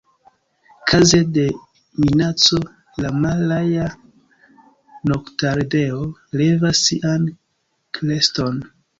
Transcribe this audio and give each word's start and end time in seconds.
Kaze 0.87 1.19
de 1.35 1.43
minaco, 2.03 2.61
la 3.03 3.11
Malaja 3.25 3.85
noktardeo 5.11 5.99
levas 6.41 6.81
sian 6.89 7.29
kreston. 7.99 8.59